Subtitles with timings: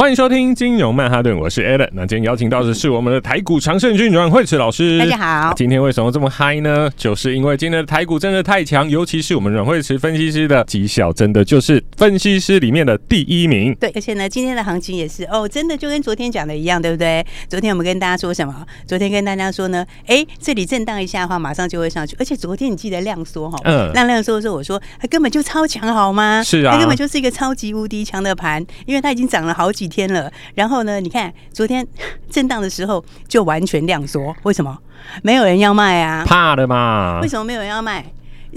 [0.00, 1.88] 欢迎收听金融曼哈顿，我是 Alan。
[1.92, 4.96] 那今天邀请到的是我们的台股常胜军阮慧慈老师。
[4.96, 5.52] 大家好。
[5.54, 6.88] 今天为什么这么嗨呢？
[6.96, 13.74] 就是因为今天的台股真的太强，尤其是我们阮慧慈分析师的绩效，真的就是分析师里面的第一名。
[13.74, 17.26] 对，而且呢，今天的行情也是哦，真的就跟昨天讲的一样，对不对？
[17.48, 18.64] 昨天我们跟大家说什么？
[18.86, 22.14] 昨天跟大家说呢，哎，这里震荡一下的话，马上就会上去。
[22.20, 26.40] 而且昨天你记得量缩哈，嗯，那量缩的时候我说它根本就超强，好吗？
[26.40, 30.78] 是啊，它根本就是一个超级无敌强的盘，因为它已经涨了好几天了，然后。
[30.78, 31.00] 呢？
[31.00, 31.86] 你看昨天
[32.30, 34.78] 震荡的时候就完全量缩，为什么？
[35.22, 36.24] 没有人要卖啊？
[36.24, 37.18] 怕的嘛？
[37.20, 38.04] 为什么没有人要卖？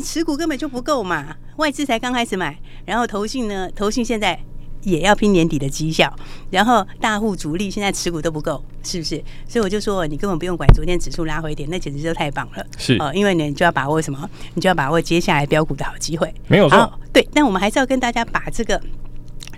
[0.02, 3.70] 持股根本就不够嘛，外资才刚开始买，然后投信呢？
[3.76, 4.40] 投信现在
[4.84, 6.14] 也要拼年底的绩效，
[6.52, 9.22] 然后大户主力现在持股都不够，是不是？
[9.48, 12.66] 所以我就说，你根本不用管昨天指数拉回点，那简直就太棒了。
[12.78, 14.30] 是哦，因为你就要把握什么？
[14.54, 16.32] 你就要把握接下来标股的好机会。
[16.48, 17.28] 没有错，对。
[17.34, 18.80] 但我们还是要跟大家把这个。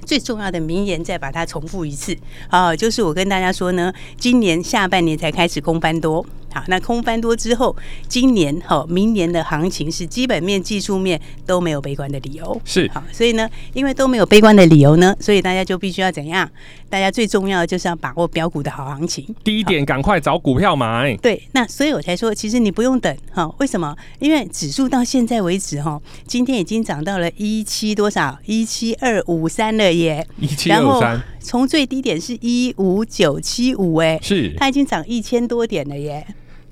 [0.04, 2.16] 最重要的名言，再把它重复一次
[2.50, 2.76] 啊！
[2.76, 6.26] 就是我跟大家说呢，今年下半年才开始空翻多。
[6.54, 7.76] 好，那空翻多之后，
[8.08, 12.62] 今年好，明年的行情是基本面、技术面都没有悲观的理由。
[12.64, 16.50] 是好，所以呢，因为都没有悲观的理由呢，所以大家就必须要怎样？
[16.90, 19.26] 大家最重要的就是要把握标股的好行情。
[19.44, 21.18] 第一点，赶快找股票买。
[21.18, 23.52] 对，那所以我才说，其实你不用等哈。
[23.58, 23.96] 为什么？
[24.20, 28.38] 因为指数到现在为止哈，今天已经涨到了一七多少？
[28.46, 30.26] 一七二五三了耶！
[30.40, 36.26] 一七二五三，从最低点是一五九七五哎，是它已经涨一千多点了耶。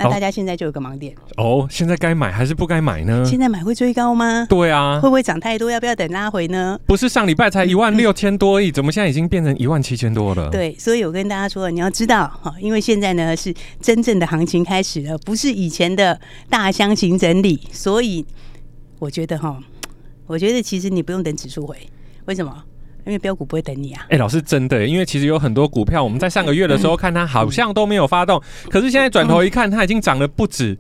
[0.04, 3.24] 那大家现在就有个盲点哦，现在该买还是不该买呢？
[3.26, 4.46] 现在买会追高吗？
[4.50, 5.70] 对啊，会不会涨太多？
[5.70, 6.80] 要不要等拉回呢？
[6.86, 10.50] 不是上礼拜才 一万六千多亿，怎么现在已经变成一万七千多了？
[10.50, 16.20] 对，所以我跟大家说，你要知道哈，因为现在呢是真正的行情开始了，不是以前的
[16.50, 18.26] 大箱型整理，所以
[19.00, 19.58] 我觉得哈，
[20.28, 21.76] 我觉得其实你不用等指数回，
[22.26, 22.64] 为什么？
[23.06, 24.04] 因为标股不会等你啊！
[24.06, 30.78] 哎、欸，老师真的，因为其实有很多股票，我们在上个月的时候看它好像都没有发动，可是现在转头一看，它已经涨了不止。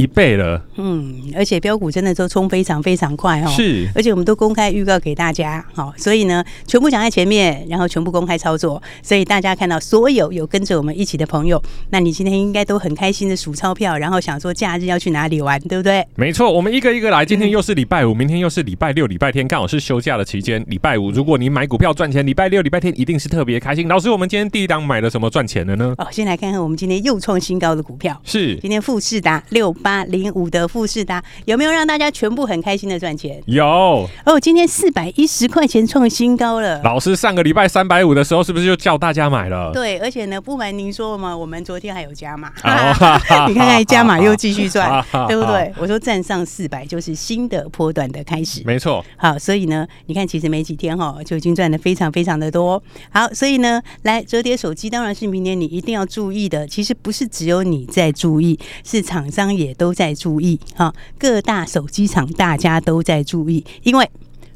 [0.00, 16.06] 一倍了，嗯，而且标股真的都冲非常非常快哦，是，而且我们都公开预告给大家，好，所以呢，全部讲在前面，然后全部公开操作，所以大家看到所有有跟着我们一起的朋友，那你今天应该都很开心的数钞票，然后想说假日要去哪里玩，对不对？
[16.14, 20.64] 没错，我们一个一个来，今天又是礼拜五，明天又是礼拜六、礼拜天，刚好是休假的期间。
[20.68, 23.86] 礼拜五如果你买股票赚钱，礼拜六、礼拜天一定是特别开心。
[23.88, 25.94] 老师，我们今天第一档买了什么赚钱的呢？
[25.98, 30.70] 哦，先来看看我们今天又创新高的股票，是今天富士达六八零五的。
[30.70, 33.42] 富士达有没有让大家全部很开心的赚钱？
[33.46, 36.80] 有哦，今天四百一十块钱创新高了。
[36.84, 39.72] 老师上个礼拜三百五的时候，是不是就叫大家买了？
[39.72, 42.52] 对，而且呢，不瞒您说嘛，我们昨天还有加码，
[43.48, 45.72] 你看看加码又继续赚， 对不对？
[45.76, 49.04] 我说站上四百就是新的波段的开始，没错。
[49.16, 52.80] 好，所以呢，你看其实没几天哈，就已经赚的非常非常的多。
[53.10, 56.64] 好，所以呢，来折叠手机当然是明年你一定要注意的。
[56.68, 60.58] 其实不是只有你在注意，是厂商也都在注意。
[60.74, 64.08] 哈，各大手机厂大家都在注意，因为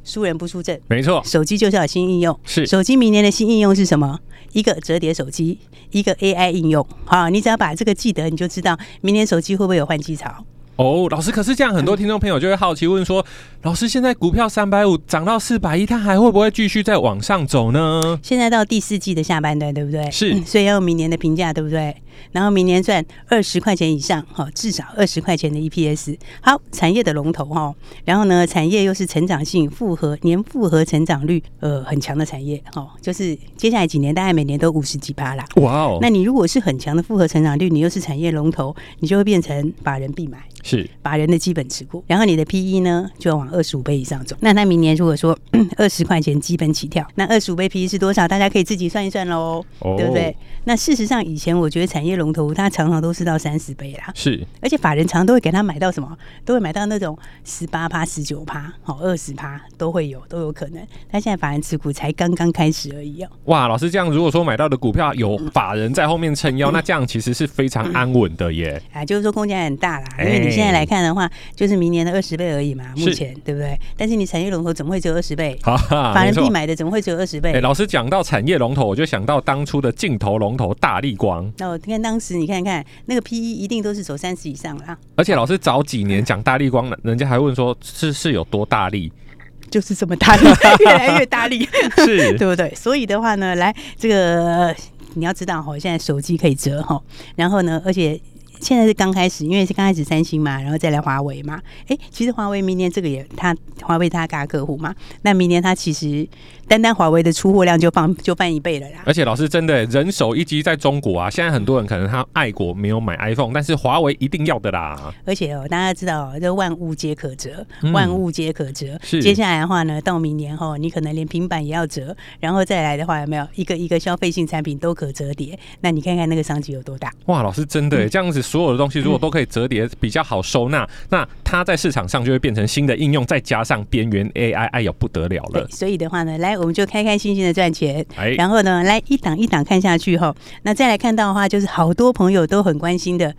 [0.05, 2.39] 输人不输阵，没错，手机就是要新应用。
[2.45, 4.19] 是，手机明年的新应用是什么？
[4.53, 5.59] 一个折叠手机，
[5.91, 6.87] 一个 AI 应用。
[7.05, 10.45] 好，你只要把这个记得，你就知道明年手机会不会有换机潮。
[10.77, 13.25] 哦，老师，可是这样很多听众朋友就会好奇问说，
[13.63, 18.19] 老师现在股票三百五涨到四百一，它还会不会继续再往上走呢？
[18.23, 20.11] 现在到第四季的下半段，对不对？
[20.11, 21.95] 是，所以要有明年的评价，对不对？
[22.33, 26.17] 然后明年赚二十块钱以上，哈，至少二十块钱的 EPS。
[26.41, 27.75] 好，产业的龙头哈，
[28.05, 35.45] 然后呢，产业又是成长性复合年复合成长率呃很强的产业，哈，就是接下来几年大概每年都五十几趴啦。
[35.57, 40.39] 哇哦，那你如果是很强的复合成长率，你又是产业龙头，你就会变成把人必买。
[40.67, 44.35] 是把人的基本持股，然后你的 P E 呢就要往二十五倍以上走。
[44.41, 45.39] 那那明年如果说
[45.77, 48.27] 二十块钱基本起跳，那二十五倍 P E 是多少？
[48.27, 50.35] 大家可以自己算一算喽，哦、对不对？
[50.65, 60.87] 那事实上以前我觉得产业龙头它常常都是到三十倍啦，是，而且法人常常都会给他买到什么，都会买到那种十八趴、十九趴、好二十趴都会有，都有可能。
[61.11, 63.29] 但现在法人持股才刚刚开始而已哦。
[63.45, 68.81] 哇，老师这样如果说买到的股票有法人在后面撑腰，嗯、那这样其实是非常安稳的耶。
[68.93, 73.79] 啊，就是说空间很大啦，因为你现在来看的话，就是明年的二十倍而已嘛，目前对不对？
[73.97, 75.59] 但是你产业龙头怎么会只有二十倍？
[75.63, 77.53] 哈哈，法人必买的怎么会只有二十倍？
[77.53, 81.51] 哎，老师讲到产业龙头，我就想到当初的镜头龙头大力光。
[81.59, 84.99] 那我看当时你看看那个 P E 一定都是走三十以上啦。
[85.17, 89.13] 而且老师早几年讲大力光，人家还问说是是有多大力？
[89.71, 90.45] 就是这么大力，
[90.81, 91.69] 越来越大力，
[92.05, 92.75] 是对不对？
[92.75, 94.75] 所以的话呢，来这个
[95.15, 97.01] 你要知道哈，现在手机可以折哈，
[97.37, 98.21] 然后呢，而且。
[98.65, 101.61] 现在是刚开始，因为是刚开始三星嘛，然后再来华为嘛。
[101.87, 106.27] 哎，其实华为明年这个也，它华为它大客户嘛，那明年它其实
[106.67, 109.03] 单单华为的出货量就放就翻一倍了啦。
[109.05, 115.13] 而且老师真的人手一机在中国啊，现在很多人可能他爱国没有买 iPhone，但是华为一定要的啦。
[115.27, 118.99] 而且哦，大家知道哦，这万物皆可折，万物皆可折。
[119.03, 119.21] 是、嗯。
[119.21, 125.59] 接下来的话呢，到明年后，你可能连平板也要折，然后再来的话，有没有一个一个消费性产品都可折叠？
[125.83, 127.13] 那你看看那个商机有多大？
[127.27, 135.67] 哇，老师真的、嗯、 这样子，所有的东西如果都可以折叠比较好收纳，那它在市场上就会变成新的应用，再加上边缘 AI，哎呦不得了了。
[135.71, 143.35] 所以的话呢，来我们就开开心心的赚钱，哎，然后呢，来一档一档看下去哈，那再来看到的话，就是好多朋友都很关心的。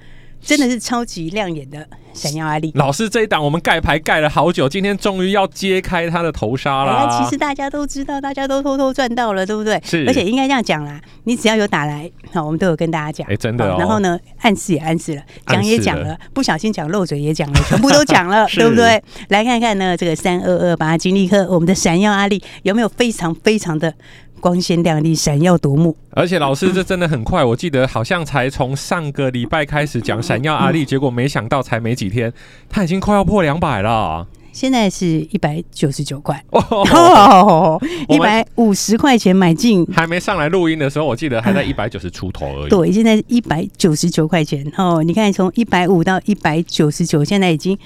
[0.46, 7.24] 真的是超级亮眼的闪耀阿力老师，这一档我们盖牌盖了好久，今天终于要揭开他的头纱了、哎。
[7.24, 9.82] 其实大家都知道，大家都偷偷赚到了，对不对？
[9.84, 10.06] 是。
[10.08, 13.28] 而且应该这样讲啦，你只要有打来，好，我们都有跟大家讲。
[13.28, 13.76] 哎，真的哦。
[13.80, 19.02] 然后呢，暗示也暗示了，讲也讲了，不小心讲漏嘴也讲了，全部都讲了， 对不对？
[19.30, 23.94] 来看看呢，这个三二二八金立科，我们的闪耀阿力有没有非常非常的？
[24.40, 25.96] 光鲜亮丽，闪耀夺目。
[26.12, 32.32] 而且老师，这真的很快，我记得好像才从上个礼拜开始讲闪耀阿力，结果没想到才没几天，
[32.70, 34.28] 他已经快要破两百了。
[34.52, 37.78] 现在是一百九十九块，哦，
[38.08, 39.86] 一百五十块钱买进。
[39.94, 42.70] 还没上来录音的时候，我记得还在一百九十出头而已。
[42.70, 47.78] 对，现在一百九十九块钱哦，你看从一百五到一百九十九，现在已经。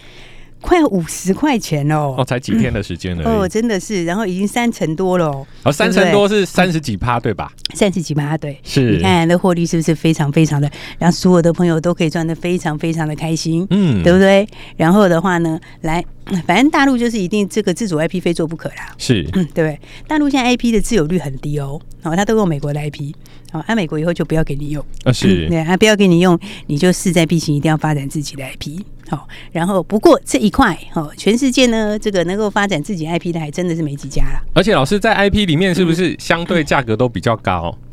[0.62, 2.16] 快五十块钱哦！
[2.18, 5.48] 哦，才几天的时间呢哦，真的是，然后已经三成多了哦。
[5.64, 7.52] 哦，三成多是三十几趴，对吧？
[7.74, 8.60] 三十几趴，对。
[8.64, 14.48] 是，你看那获利是不是非常非常的，让所有的朋友都可以赚得非常非常的开心，嗯，对不对？
[14.76, 16.04] 然后的话呢，来，
[16.46, 19.80] 反正大陆就是一定这个自主 IP 非做不可啦，是，嗯，对不对？
[20.08, 23.14] 大陆现在 IP 的自有率很低哦，哦，他都用美国的 IP，
[23.52, 28.82] 哦，按美国以后就不要给你用啊，是，对，啊，不要给你用，你就势在必行，一定要发展自己的 IP。
[29.10, 34.40] 好，然后不过这一块，哦，全世界呢，这个能够发展自己 IP 的还真的是没几家了。
[34.54, 37.76] 而且老师在 IP 里面是不是相对价格都比较高？
[37.76, 37.89] 嗯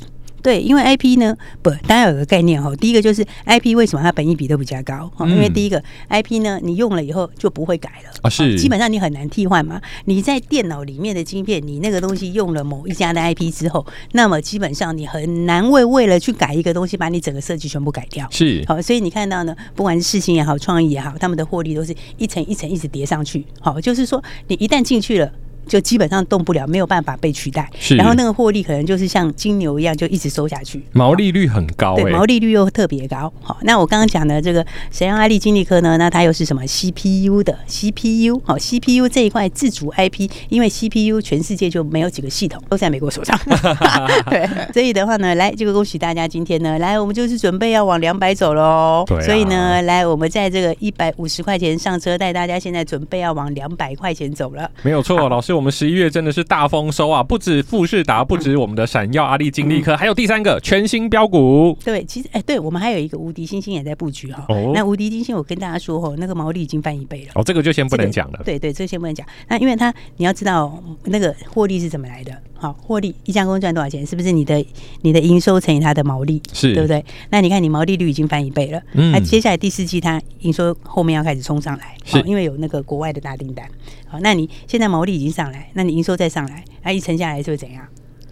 [0.46, 2.72] 对，因为 IP 呢，不，大家有个概念哈。
[2.76, 5.10] 第一个就是 IP 为什么它本益比都比较高？
[5.16, 9.82] 哈、嗯，因为第一个 IP 呢，你用了以后就不会改了啊，是，基本上你很难替换嘛。
[10.04, 18.28] 你在电脑里面的晶片，你那个东西用了某一家的 IP 之后，那么基本上你很难为为了去改一个东西，把你整个设计全部改掉。
[18.30, 23.44] 是，好，所以你看到呢，不管是事情也好，创意也好，他们的获利都是一层一层一直叠上去。
[23.58, 25.28] 好，就是说你一旦进去了。
[25.66, 27.68] 就基本上动不了，没有办法被取代。
[27.78, 30.82] 是，然后那个获利可能就是像金牛一样，就一直收下去。
[30.92, 33.32] 毛利率很高，欸，对，毛利率又特别高。
[33.42, 38.40] 好，那我刚刚讲的这个闪耀阿力金立科呢，那它又是什么 CPU 的 CPU？
[38.44, 43.36] 好，CPU 这一块自主 IP，因为 CPU 全世界就没有几个系统都在美国手上。
[44.30, 49.04] 对，所以的话呢，来，这个恭喜大家，今天呢，来，我们就是准备要往两百走喽。
[49.06, 54.70] 对，所以呢，来，我们在这个一百五十块钱上车，带大家现在准备要往两百块钱走了。
[54.82, 55.55] 没有错，老师。
[55.56, 57.22] 我们十一月真的是大丰收啊！
[57.22, 61.76] 不止富士达，不止我们的闪耀阿力、金利科，还有第三个全新标股。
[61.82, 64.44] 对，其实哎，对我们还有一个无敌星星也在布局哈。
[64.50, 64.72] 哦。
[64.74, 67.32] 那无敌星星，我跟大家说哦，那个毛利已经翻一倍了。
[67.34, 68.38] 哦，这个就先不能讲了。
[68.38, 69.26] 这个、对对，这个先不能讲。
[69.48, 72.32] 那因为它你要知道那个获利是怎么来的。
[72.58, 74.04] 好，获利一家公司赚多少钱？
[74.06, 74.64] 是不是你的
[75.02, 76.40] 你的营收乘以它的毛利？
[76.52, 77.04] 是，对不对？
[77.30, 78.80] 那你看你毛利率已经翻一倍了。
[78.94, 79.12] 嗯。
[79.12, 83.68] 那接下来第四季它营收后面要开始冲上来，是，因为有那个国外的大订单。
[84.08, 87.86] 好，那你现在毛利已经上来，那你营收再上来，那一乘下来是会怎样？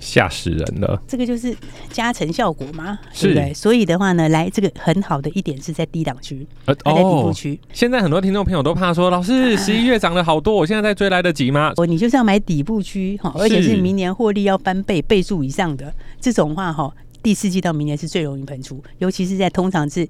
[0.04, 1.02] 吓死人了！
[1.08, 1.56] 这个就是
[1.90, 3.54] 加成效果嘛，对不对？
[3.54, 7.58] 所以的话呢，来这个很好的一点是在低档区，呃，在底部区。
[7.72, 11.72] 现在很多听众朋友都怕说，老师十一月涨了好多，我现在在追来得及吗？
[11.76, 16.92] 哦，你就是要买底部区哈，而且是明年获利要翻倍倍数以上的这种话哈，
[17.22, 20.06] 第四季到明年是最容易喷出，尤其是在通常是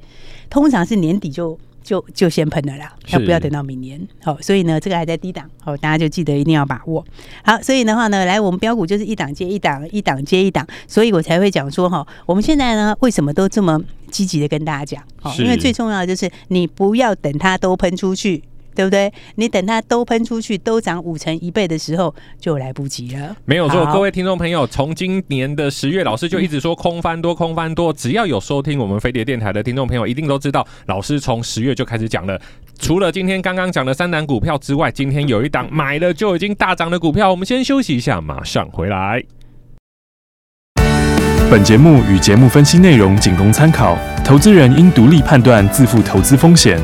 [0.51, 1.57] 通常是年底就。
[1.85, 4.01] 就就先喷了啦，要不要等到明年？
[4.23, 7.05] 好，所以呢，这个还在低档，好，大家就记得一定要把握。
[7.45, 15.05] 好，所以的话呢，来我们标股就是一档接一档，一档接一档，所以我才会讲说哈，我们现在呢，为什么都这么积极的跟大家讲？
[15.21, 18.43] 好，因为最重要的就是你不要等它都喷出去。
[18.75, 19.13] 对不对？
[19.37, 23.37] 你等它都喷出去，都涨五成一倍的时候，就来不及了。
[23.45, 27.93] 没有错，各位听众朋友，从今年的十月，老师就一直说空翻多，空翻多。
[27.93, 32.41] 只要有收听我们飞碟电台的听众朋友，一定都知道，老师从十月就开始讲了。
[32.79, 37.31] 除了今天刚刚讲的三档股票之外，今天有一档买了就已经大涨的股票。
[37.31, 39.23] 我们先休息一下，马上回来。
[41.51, 46.81] 本节目与节目分析内容仅供参考，投资人应独立判断，自负投资风险。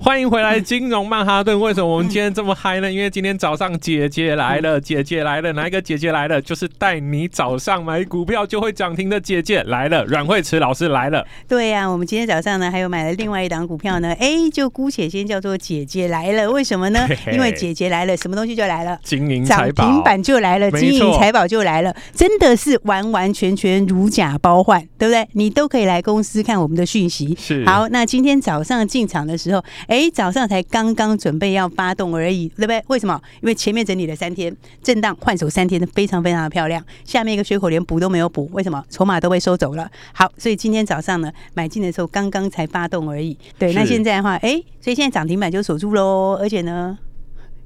[0.00, 1.58] 欢迎回来，金融曼哈顿。
[1.58, 2.90] 为什么我们今天这么嗨呢？
[2.90, 6.40] 因为今天早上姐姐来了，姐姐来了，哪一个姐姐来了？
[6.40, 11.26] 就是带你早上买股票就会涨停的姐姐来了，阮慧慈老师来了。
[11.48, 14.14] 对呀、啊，我们今天早上呢，还有买了另外一档股票呢。
[14.20, 16.48] 哎，就姑且先叫做姐姐来了。
[16.48, 17.04] 为什么呢？
[17.32, 18.96] 因为姐姐来了，什么东西就来了？
[19.02, 25.28] 金银财宝，涨停板就来了，金银财宝就来了，真的是完完全全如假包换，对不对？
[25.32, 27.36] 你都可以来公司看我们的讯息。
[27.36, 27.66] 是。
[27.66, 29.62] 好，那今天早上进场的时候。
[29.88, 32.84] 哎，早上才刚刚准备要发动而已，对不对？
[32.88, 33.18] 为什么？
[33.40, 36.84] 因为前面整理了三天，震荡换手三天，非常非常的漂亮。
[37.04, 38.84] 下面一个缺口连补都没有补，为什么？
[38.90, 39.90] 筹码都被收走了。
[40.12, 43.36] 好，所以今天早上呢，买进的时候刚刚才发动而已。
[43.58, 46.36] 对，那现在的话，哎，所以现在涨停板就锁住喽。
[46.38, 46.98] 而且呢，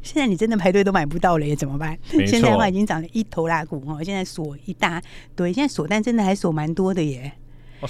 [0.01, 1.99] 现在你真的排队都买不到了，也怎么办？
[2.25, 5.03] 现在的话已经涨了一头拉股哦，现在锁一大
[5.35, 7.33] 堆，现在锁单真的还锁蛮多的耶。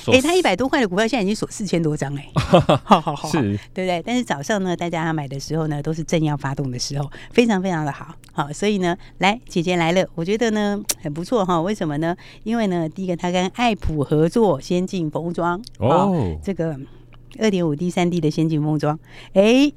[0.09, 2.29] 哎、欸，他一百多块的股票，现在已经锁四千多张哎，
[2.85, 3.41] 好好好，是，
[3.75, 4.03] 对不对？
[4.05, 11.61] 但是早上呢，大家买的时候呢，都是正要发动的时候，非常非常的好，好，所以呢，来姐姐来了，我觉得呢很不错哈。
[11.61, 12.17] 为什么呢？
[12.45, 16.79] 因为呢，第一个他跟爱普合作先进封装哦，这个
[17.39, 18.99] 二点五 D 三 D 的先进封装，
[19.35, 19.75] 哎、欸。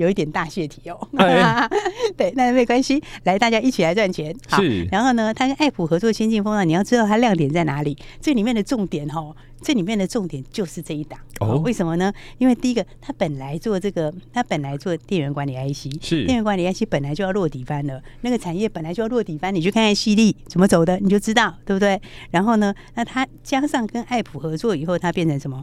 [0.00, 1.68] 有一点大泄题哦，哎、
[2.16, 4.34] 对，那没关系，来大家一起来赚钱。
[4.48, 7.96] 好，然后呢，他跟爱普合作先进封装，你要知道它亮点在哪里？
[8.20, 11.58] 这里面的重点哦，这里面的重点就是这一档哦。
[11.58, 12.10] 为什么呢？
[12.38, 22.00] 因为第一个，他本来做这个，他本来做电源管理 IC，是电源管理 IC 本来就要落底翻了，那个产业本来就要落底翻，你去看看犀利怎么走的，你就知道，对不对？
[22.30, 25.62] 然后呢，那他加上跟爱普合作以后，它变成什么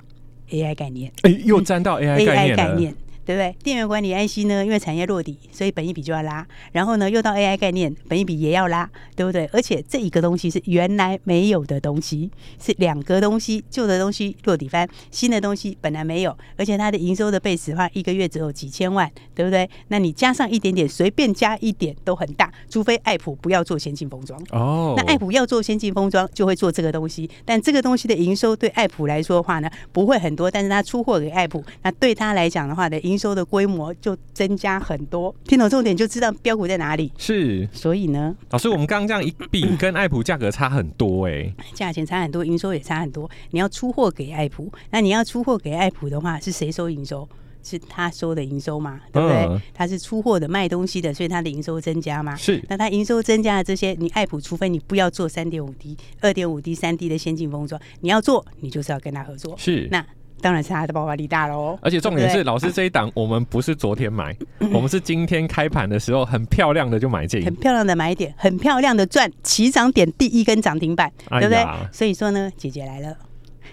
[0.52, 1.12] AI 概念？
[1.24, 2.94] 哎，又沾到 AI 概念。
[3.28, 3.54] 对不对？
[3.62, 6.48] 电源管理 IC 呢，因为产业落底，所以本一比就要拉。
[6.72, 9.46] 然后呢，又到 AI 概念，本一比也要拉，对不对？
[9.52, 19.70] 而且这一个东西是原来没有的东西，是两个东西，旧的东西落底翻，新的东西本来没有，而且它的营收的 base 的话，一个月只有几千万，对不对？
[19.90, 24.94] 那你加上一点点，随便加一点都很大，除非爱普不要做先进封装哦。
[24.96, 37.12] 那爱普要做先进封装，就会做这个东西，但这个东西的营收对爱普来说的话呢，不会很多，但是它出货给爱普，那对他来讲的话的营收的规模就增加很多，听懂重点就知道标股在哪里。
[37.18, 43.30] 是，所以呢，老师，我们刚刚这样一比，跟爱普价格差很多哎、欸， 价钱差很多，营收也差很多。
[43.52, 47.28] 你要出货给爱普，那你要出货给爱普的话，是谁收营收？
[47.64, 49.02] 是他收的营收嘛？
[49.12, 49.46] 对不对？
[49.46, 52.34] 嗯、他是出货的，卖东西的，所以他的营收增加嘛？
[52.38, 52.64] 是。
[52.70, 59.54] 那他营收增加的这些，你爱普，除非你不要做三点五 D、二点五 D、三 D 的先进封装，你要做，你就是要跟他合作。
[59.58, 59.86] 是。
[59.92, 60.06] 那。
[60.42, 64.36] 当然是它的爆发力大喽，而且重点是，老师这一档我们不是昨天买，
[64.74, 71.66] 我们是今天开盘的时候很漂亮的就买进，很漂亮的买点，很漂亮的赚起涨点第一根涨停板，对不对？
[71.92, 73.16] 所以说呢，姐姐来了，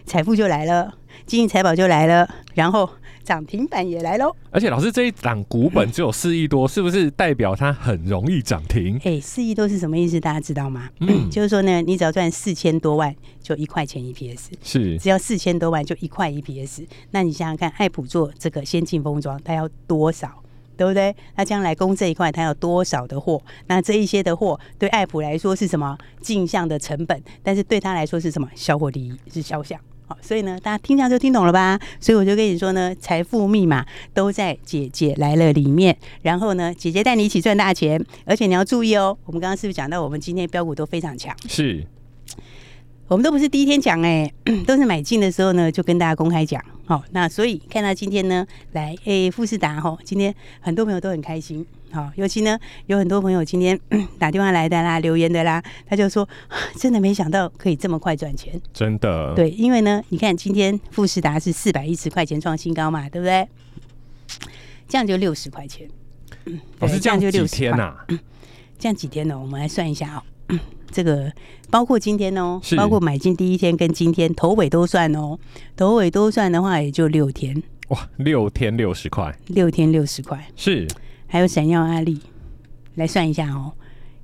[0.06, 0.92] 财富就来了，
[1.26, 2.88] 金银财宝就来了，然后。
[3.24, 4.30] 涨停板也来喽！
[4.50, 8.96] 而且老师这一档股本只有四亿多，是不是代表它很容易涨停？
[8.98, 10.20] 哎、欸，四亿多是什么意思？
[10.20, 10.88] 大家知道吗？
[11.00, 16.84] 嗯， 就是说呢，你只要赚四千多万，就一块钱 EPS，是只要四千多万就一块 EPS。
[17.10, 20.42] 那你想想看，爱普做这个先进封装，它要多少，
[20.76, 21.14] 对不对？
[21.36, 23.42] 那将来供这一块，它有多少的货？
[23.66, 25.96] 那这一些的货对爱普来说是什么？
[26.20, 28.48] 进项的成本，但是对他来说是什么？
[28.54, 29.80] 销货利益是销项。
[30.06, 31.80] 好，所以呢，大家听这样就听懂了吧？
[31.98, 35.96] 所以我就跟你说呢，财富密码都在姐姐来了里面。
[36.20, 39.16] 然后呢，姐姐带你一起赚大钱，而且你要注意哦。
[39.24, 41.34] 我们刚刚是不是讲到，我们今天标股都非常强？
[41.48, 41.86] 是，
[43.08, 44.30] 我们都不是第一天讲哎，
[44.66, 46.62] 都是买进的时候呢，就跟大家公开讲。
[46.84, 51.64] 好，那所以看到今天呢，来诶，富士达哈，今天很多朋友都很开心。
[51.94, 53.78] 好，尤其呢，有很多朋友今天
[54.18, 56.28] 打电话来的啦，留言的啦，他就说，
[56.76, 59.32] 真的没想到可以这么快赚钱，真的。
[59.36, 63.46] 对，因为呢，你看今天富士达是四百一十块钱创新高嘛，对不对？
[64.88, 65.88] 这样就六十块钱。
[66.80, 67.94] 哦，是这样就六十天呐？
[68.76, 69.38] 这样几天呢？
[69.38, 70.58] 我们来算一下哦。
[70.90, 71.32] 这个
[71.70, 75.38] 包括今天哦，包括买进第一天跟今天头尾都算哦，
[75.76, 80.88] 头尾都算的话也就六天哇，六天六十块，六天六十块，是。
[81.34, 82.20] 还有闪耀阿力，
[82.94, 83.72] 来算一下哦，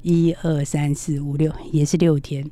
[0.03, 2.49] 一二三四五六，也是六天，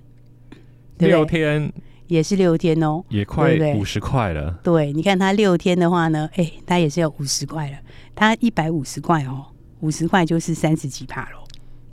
[0.98, 1.08] 对对？
[1.10, 1.72] 六天。
[2.08, 4.58] 也是六天哦，也快五十块了。
[4.64, 7.78] 对，你看它六天的话呢，哎，它也是要五十块了，
[8.16, 9.46] 它一百五十块哦，
[9.78, 11.47] 五十块就是三十几帕喽。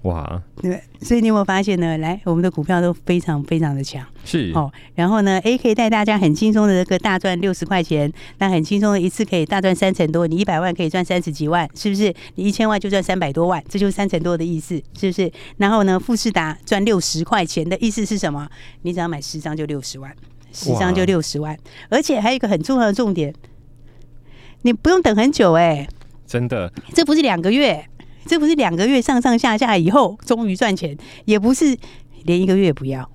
[0.05, 1.97] 哇，对，所以你有没有发现呢？
[1.97, 4.71] 来，我们的股票都非常非常的强，是哦。
[4.93, 10.27] 然后呢，A 可以带大家很轻松的这个大赚六十块钱，那很轻松的一次可以大赚三成多。
[10.27, 12.13] 你一百万可以赚三十几万，是不是？
[12.35, 15.31] 你一千万就赚三百多万，这就是三成多的意思，是不是？
[15.57, 18.47] 然后呢，富士达赚六十块钱的意思是什么？
[18.83, 20.15] 你只要买十张就六十万，
[20.51, 21.57] 十张就六十万，
[21.89, 23.33] 而且还有一个很重要的重点，
[24.61, 25.89] 你不用等很久哎、欸，
[26.27, 27.83] 真的，这不是两个月。
[28.25, 31.77] 这不是两个月上上下下以后终于赚钱，也不是
[32.23, 33.09] 连一个月不要，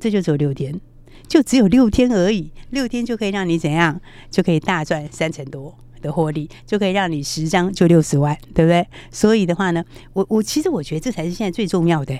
[0.00, 0.80] 这就只有六天，
[1.26, 4.00] 就只有六天而已，六天就可以让你怎样，
[4.30, 8.86] 就可以大赚三成多的获利，就可以让你十张就六十万，对不对？
[9.10, 12.16] 所以的话呢，我我其实我觉得这才是现在最重要的，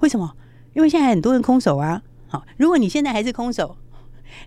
[0.00, 0.32] 为什么？
[0.74, 3.76] 因为现在很多人空手啊，好，如果你现在还是空手。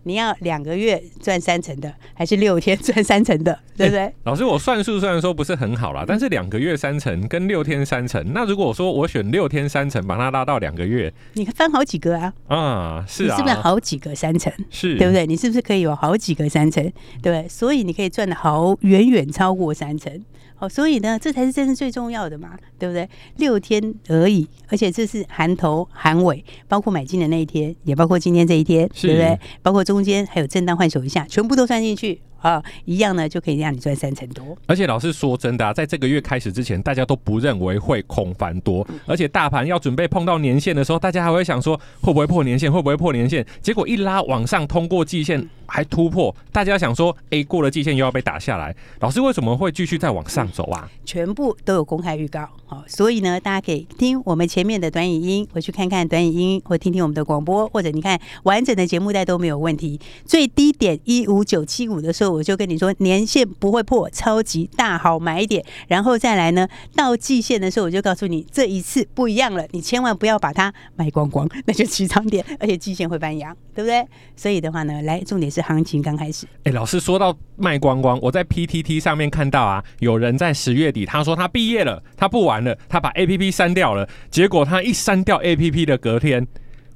[0.03, 3.99] 你要两个月赚三成的，还是六天赚三成的， 对不对？
[4.01, 12.33] 欸、老师，我算数虽然说不是很好啦，但是两个月三成跟六天三成，那如果我说我选六天三成，把它拉到两个月，你翻好几个啊？
[12.47, 14.51] 啊，是啊，你是不是好几个三成？
[14.69, 15.25] 是，对不对？
[15.27, 16.83] 你是不是可以有好几个三成？
[17.21, 17.47] 对不对？
[17.47, 20.23] 所以你可以赚的好远远超过三成。
[20.59, 23.07] 好，所以呢，这才是真正最重要的嘛，对不对？
[23.35, 29.39] 六天而已，而且这是含头含尾，包括买进的那一天，也包括今天这一天，对不对？
[29.61, 32.21] 包括中间还有震荡换手一下，全部都算进去。
[32.39, 34.55] 啊，一样呢，就可以让你赚三成多。
[34.67, 43.43] 而且老师说真的啊，在这个月开始之前，大家都不认为会空翻多，而且大盘要准备碰到年线的时候，大家还会想说会不会破年线，会不会破年线？
[43.59, 48.73] 结果一拉往上，通过季线还突破，大家想说，哎，过了季线又要被打下来。
[48.99, 50.87] 老师为什么会继续再往上走啊？
[51.03, 59.99] 全部都有公开预告，好，所以呢，大家可以听我们前面的短影音，回去看看短影音，或听听我们的广播，或者你看完整的节目带都没有问题。
[60.23, 62.37] 最低点一五九七五的时候。
[62.37, 65.63] 我就跟你说，年线不会破，超级大好买点。
[65.87, 74.05] 然后再来呢，到季线的时候，我就告诉你，这一次不一样了，你千万不要把它卖光光，那就起涨点，而且季线会翻阳，对不对？
[74.35, 76.45] 所以的话呢，来，重点是行情刚开始。
[76.65, 86.47] 哎，老师说到卖光光，我在 PTT 上面看到啊，有人在十月底，他说他毕业了，他不玩了，他把 APP 删掉了，结果他一删掉 APP 的隔天。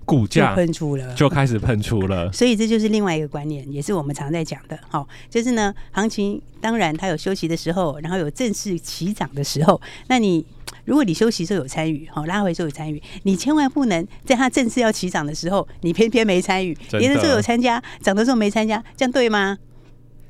[0.03, 4.77] 股价喷出了，就开始喷出了， 所以这就是另外一个观念，也是我们常在讲的。
[4.89, 9.79] 好，就是呢，行情当然它有休息的时候，然后有正式起涨的时候。
[10.07, 10.45] 那你
[10.83, 19.57] 如果你休息时候有参与，好，拉回时候有参与，你千万不能在它正式要起涨的时候，你偏偏没参与，跌的时候有参加，涨的时候没参加，这样对吗？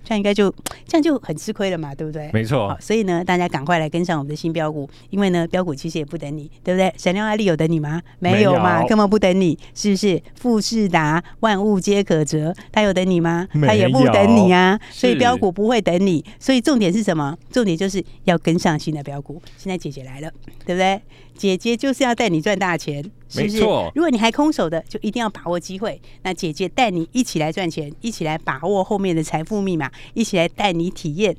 [0.03, 0.53] 这样应该就
[0.87, 2.29] 这样就很吃亏了嘛，对不对？
[2.33, 2.69] 没错。
[2.69, 6.93] 好，所以呢，大家赶快来跟上我们的新标股，因为呢，标股其实也不等你，对不对？
[6.97, 8.01] 闪亮阿力有等你吗？
[8.19, 10.21] 没有嘛，根本不等你，是不是？
[10.35, 13.47] 富士达万物皆可折，他有等你吗？
[13.65, 14.79] 他也不等你啊。
[14.89, 17.37] 所以标股不会等你，所以重点是什么？
[17.51, 19.41] 重点就是要跟上新的标股。
[19.57, 20.31] 现在姐姐来了，
[20.65, 21.01] 对不对？
[21.37, 23.03] 姐姐就是要带你赚大钱，
[23.35, 23.91] 没错？
[23.95, 26.01] 如果你还空手的，就一定要把握机会。
[26.23, 31.35] 那姐姐带你一起来赚钱，一起来把握后面的财富密码，一起来带你体验。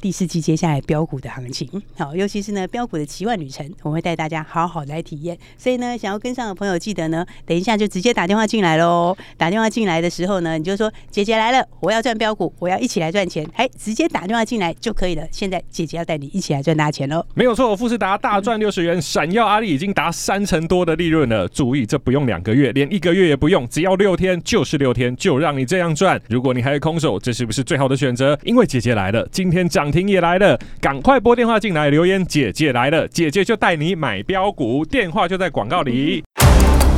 [0.00, 5.36] 第四季接下来标股的行情，好，尤其是呢标股的奇幻旅程，我会带大家好好来体验。
[5.58, 9.14] 所以呢，想要跟上的朋友，记得呢，等一下就直接打电话进来喽。
[9.36, 15.26] 打电话进来的时候呢，你就说姐姐来了，我要赚标股，我要一起来赚钱，哎，直接打电话进来就可以了。
[15.30, 17.22] 现在姐姐要带你一起来赚大钱喽。
[17.34, 21.46] 没有错，富士达大赚六十元，闪耀阿力已经达三成多的利润了。
[21.48, 26.18] 注意，这不用两个月，连一个月也不用，只要六天就是六天，就让你这样赚。
[26.28, 28.38] 如果你还是空手，这是不是最好的选择？
[28.44, 30.58] 因为姐姐来了，今天涨停也来了。
[30.80, 36.22] 赶快拨电话进来留言，姐姐来了，姐姐就带你买标股，电话就在广告里。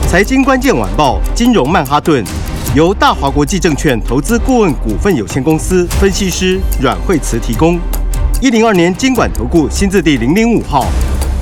[0.09, 2.23] 财经关键晚报，金融曼哈顿，
[2.77, 7.79] 由大华国际证券投资顾问股份有限公司分析师阮慧慈提供。
[8.41, 10.87] 一零二年金管投顾新字第零零五号。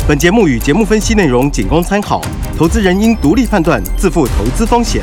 [0.09, 2.21] 本节目与节目分析内容仅供参考，
[2.57, 5.03] 投资人应独立判断，自负投资风险。